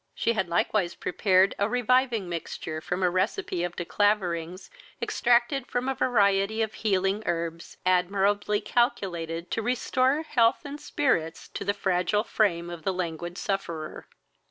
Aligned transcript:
She 0.15 0.33
had 0.33 0.49
likewise 0.49 0.95
prepared 0.95 1.53
a 1.59 1.69
reviving 1.69 2.27
mixture 2.27 2.81
from 2.81 3.03
a 3.03 3.09
recipe 3.11 3.63
of 3.63 3.75
De 3.75 3.85
Clavering's 3.85 4.71
extracted 4.99 5.67
from 5.67 5.87
a 5.87 5.93
variety 5.93 6.63
of 6.63 6.73
healing 6.73 7.21
herbs, 7.27 7.77
admirably 7.85 8.61
calculated 8.61 9.51
to 9.51 9.61
restore 9.61 10.23
health 10.23 10.61
and 10.65 10.81
spirits 10.81 11.47
to 11.49 11.63
the 11.63 11.75
fragile 11.75 12.23
frame 12.23 12.71
of 12.71 12.81
the 12.81 12.91
languid 12.93 13.37
sufferer. 13.37 14.07